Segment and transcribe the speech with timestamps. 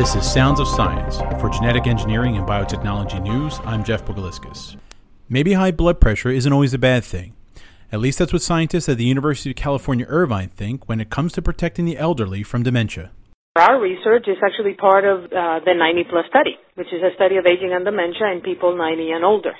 [0.00, 1.18] This is Sounds of Science.
[1.42, 4.80] For genetic engineering and biotechnology news, I'm Jeff Buguliskis.
[5.28, 7.36] Maybe high blood pressure isn't always a bad thing.
[7.92, 11.34] At least that's what scientists at the University of California, Irvine think when it comes
[11.34, 13.10] to protecting the elderly from dementia.
[13.56, 17.36] Our research is actually part of uh, the 90 plus study, which is a study
[17.36, 19.52] of aging and dementia in people 90 and older.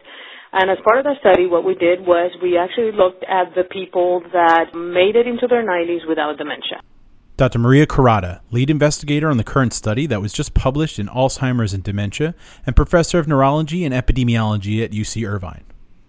[0.54, 3.64] And as part of that study, what we did was we actually looked at the
[3.68, 6.80] people that made it into their 90s without dementia.
[7.40, 7.58] Dr.
[7.58, 11.82] Maria Corrada, lead investigator on the current study that was just published in Alzheimer's and
[11.82, 12.34] Dementia,
[12.66, 15.64] and professor of neurology and epidemiology at UC Irvine.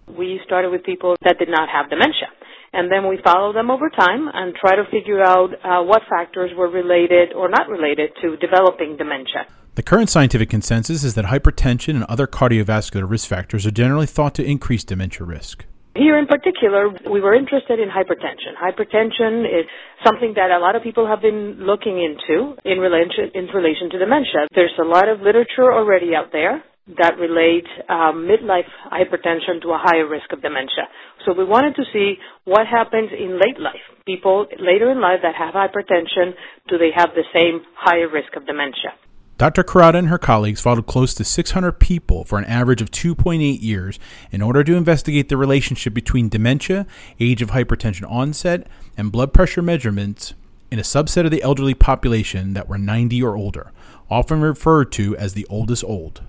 [0.06, 2.28] We started with people that did not have dementia.
[2.74, 6.50] And then we followed them over time and try to figure out uh, what factors
[6.54, 9.46] were related or not related to developing dementia.
[9.76, 14.34] The current scientific consensus is that hypertension and other cardiovascular risk factors are generally thought
[14.34, 15.64] to increase dementia risk.
[15.94, 18.56] Here in particular, we were interested in hypertension.
[18.56, 19.66] Hypertension is
[20.06, 23.98] something that a lot of people have been looking into in relation, in relation to
[23.98, 24.48] dementia.
[24.54, 26.64] There's a lot of literature already out there
[26.98, 30.88] that relate um, midlife hypertension to a higher risk of dementia.
[31.26, 33.84] So we wanted to see what happens in late life.
[34.06, 36.32] People later in life that have hypertension,
[36.68, 38.96] do they have the same higher risk of dementia?
[39.42, 39.64] Dr.
[39.64, 43.98] Corrada and her colleagues followed close to 600 people for an average of 2.8 years
[44.30, 46.86] in order to investigate the relationship between dementia,
[47.18, 50.34] age of hypertension onset, and blood pressure measurements
[50.70, 53.72] in a subset of the elderly population that were 90 or older,
[54.08, 56.22] often referred to as the oldest old.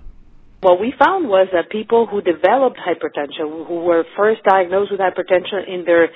[0.62, 5.68] What we found was that people who developed hypertension, who were first diagnosed with hypertension
[5.68, 6.08] in their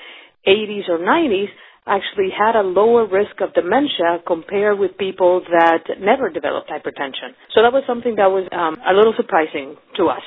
[0.45, 1.47] 80s or 90s,
[1.89, 7.33] actually had a lower risk of dementia compared with people that never developed hypertension.
[7.53, 10.23] So that was something that was um, a little surprising to us,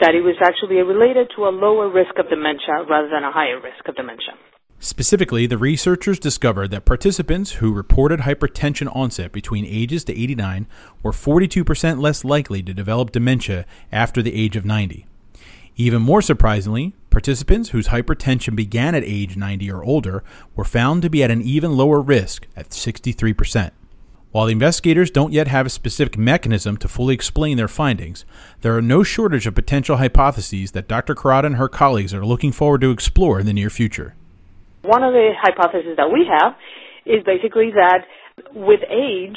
[0.00, 3.56] that it was actually related to a lower risk of dementia rather than a higher
[3.56, 4.36] risk of dementia.
[4.84, 10.66] Specifically, the researchers discovered that participants who reported hypertension onset between ages to 89
[11.04, 15.06] were 42% less likely to develop dementia after the age of 90.
[15.76, 20.24] Even more surprisingly, participants whose hypertension began at age 90 or older
[20.56, 23.70] were found to be at an even lower risk at 63%.
[24.32, 28.24] While the investigators don't yet have a specific mechanism to fully explain their findings,
[28.62, 31.14] there are no shortage of potential hypotheses that Dr.
[31.14, 34.14] Corrada and her colleagues are looking forward to explore in the near future.
[34.80, 36.54] One of the hypotheses that we have
[37.04, 38.06] is basically that
[38.54, 39.36] with age,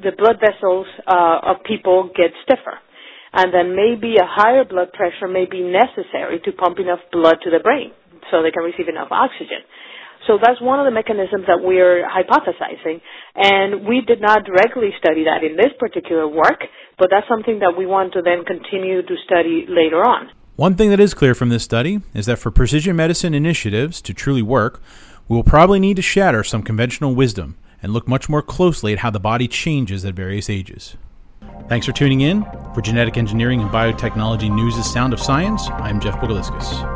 [0.00, 2.78] the blood vessels uh, of people get stiffer
[3.32, 7.50] and then maybe a higher blood pressure may be necessary to pump enough blood to
[7.50, 7.92] the brain
[8.30, 9.62] so they can receive enough oxygen.
[10.26, 13.00] So that's one of the mechanisms that we're hypothesizing.
[13.36, 16.66] And we did not directly study that in this particular work,
[16.98, 20.30] but that's something that we want to then continue to study later on.
[20.56, 24.14] One thing that is clear from this study is that for precision medicine initiatives to
[24.14, 24.80] truly work,
[25.28, 29.00] we will probably need to shatter some conventional wisdom and look much more closely at
[29.00, 30.96] how the body changes at various ages.
[31.68, 32.44] Thanks for tuning in.
[32.74, 36.95] For Genetic Engineering and Biotechnology News' Sound of Science, I'm Jeff Buguliskis.